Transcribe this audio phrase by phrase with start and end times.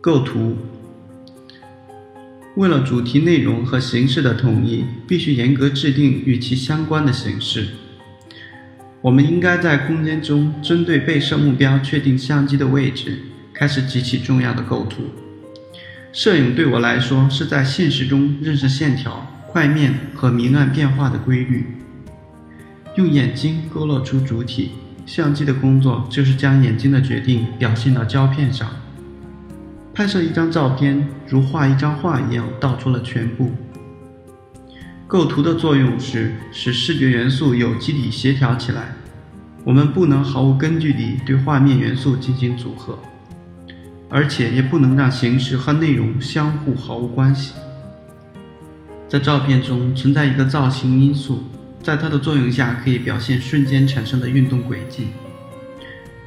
[0.00, 0.56] 构图。
[2.56, 7.68] 为了主题内容和形式的统一，必须严格制定与其相关的形式。
[9.02, 13.18] 我们应该在空间中针对被摄目标确定相机的位置，
[13.52, 15.02] 开始极其重要的构图。
[16.12, 21.66] 摄影对我来说是在现实中认识线条、块面和明暗变化的规律，
[22.96, 24.72] 用眼睛勾勒出主体。
[25.06, 28.70] 相机的工作就是将眼睛的决定表现到胶片上。
[30.00, 33.52] 拍摄一张照片，如画一张画一样，道出了全部。
[35.06, 38.94] 构图的作用是使视觉元素有机体协调起来。
[39.62, 42.98] 我们不能毫无根据地对画面元素进行组合，
[44.08, 47.52] 而且也不能让形式和内容相互毫无关系。
[49.06, 51.44] 在照片中存在一个造型因素，
[51.82, 55.08] 在它的作用下可以表现瞬间产生的运动轨迹。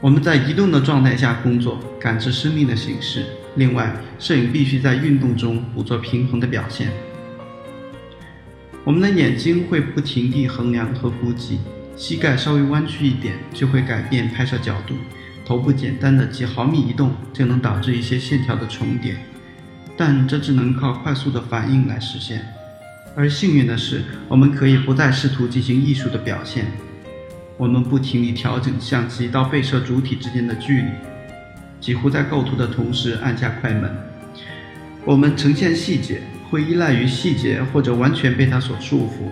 [0.00, 3.24] 我们在移动的状态下工作，感知生命的形式。
[3.56, 6.90] 另外，摄影必须在运动中捕捉平衡的表现。
[8.84, 11.58] 我们的眼睛会不停地衡量和估计，
[11.96, 14.94] 膝盖稍微弯曲一点就会改变拍摄角度，
[15.46, 19.16] 头部简单的几毫米移动就能导致一些线条的重叠，
[19.96, 22.46] 但这只能靠快速的反应来实现。
[23.16, 26.66] 而幸运的是，我们可以不再试图进行艺术的表现，
[27.56, 30.88] 我们不停地调整相机到被摄主体之间的距离。
[31.80, 33.94] 几乎在构图的同时按下快门。
[35.04, 39.30] 我们呈现细节会依赖于细节，或者完全被它所束缚。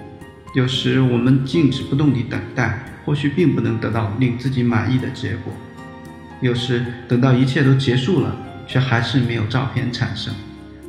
[0.55, 5.52] 有时我们静止不动地等待，或许并不能得到令自己满意的结果。
[6.41, 8.36] 有时等到一切都结束了，
[8.69, 10.33] 却还是没有照片产生。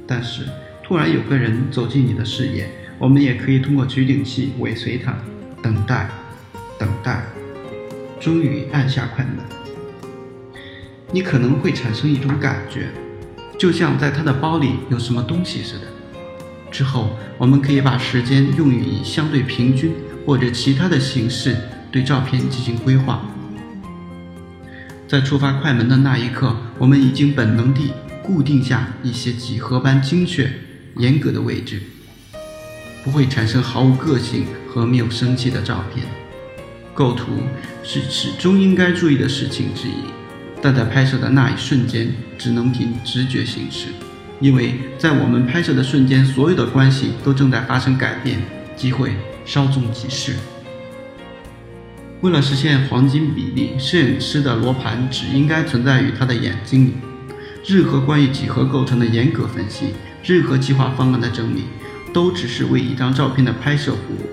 [0.06, 0.44] 但是
[0.84, 2.69] 突然有个人走进你的视野，
[3.00, 5.18] 我们也可以通过取景器尾随他，
[5.63, 6.09] 等待，
[6.78, 7.25] 等待，
[8.19, 9.38] 终于按下快门。
[11.12, 12.90] 你可能会产生一种感觉，
[13.58, 15.88] 就像在他的包里有什么东西似的。
[16.72, 19.94] 之后，我们可以把时间用于以相对平均
[20.25, 21.56] 或者其他的形式
[21.90, 23.25] 对照片进行规划。
[25.07, 30.52] 在触发快门的那一刻，我们已经本能地固定下一些几何般精确、
[30.97, 31.81] 严格的位置，
[33.06, 36.06] 不会产生毫无个性和没有生气的照片。
[36.95, 37.44] 构图
[37.83, 39.94] 是始终应该注意的事情之一。
[40.61, 43.89] 但在拍摄的那一瞬间，只能凭直觉行事，
[44.39, 48.39] 因为在我们拍摄的瞬间，所有的关系都正在发生改变，
[48.75, 49.11] 机会
[49.45, 50.33] 稍纵即逝。
[52.22, 56.94] 为了实现黄金比例，摄影师的罗盘只应该存在于他的眼睛里。
[57.67, 61.66] 任何关于几何构成的严格分析，任何计划方案的整理，
[62.12, 64.29] 都只是为一张照片的拍摄服务。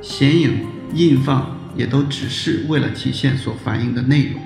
[0.00, 0.60] 显影、
[0.94, 4.40] 印放也都只是为了体现所反映的内容。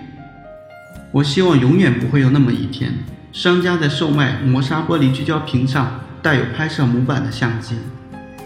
[1.10, 2.92] 我希望永远不会有那么一天，
[3.32, 7.76] 商家在售卖磨砂玻璃聚焦屏上带有拍摄模板的相机。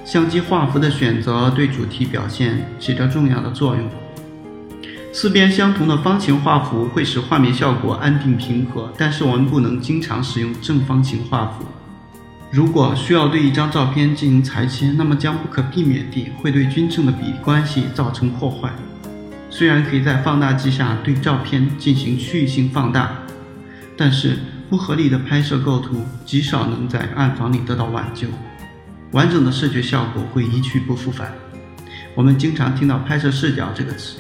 [0.05, 3.88] 相机画幅的选择对主题表现起着重要的作用。
[5.12, 11.65] 四边相同的方形画幅会使画面效果安定平和，但是我们不能经常使用正方形画幅。
[12.50, 18.72] 如果需要对一张照片进行裁切，那么将不可避免地会对均称的比例关系造成破坏。
[19.50, 23.12] 虽然可以在放大镜下对照片进行区域性放大，
[23.98, 24.38] 但是
[24.70, 28.26] 不合理的拍摄构图极少能在暗房里得到挽救，
[29.12, 31.31] 完整的视觉效果会一去不复返。
[32.14, 34.19] 我们经常听到“拍摄视角”这个词，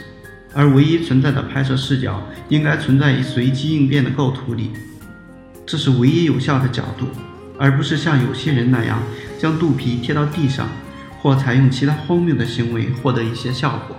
[0.52, 4.70] 而唯一存在的拍摄视角应该存在于随机应变的构图里，
[5.64, 7.06] 这是唯一有效的角度，
[7.58, 9.02] 而不是像有些人那样
[9.38, 10.68] 将肚皮贴到地上，
[11.20, 13.96] 或采用其他荒谬的行为获得一些效果。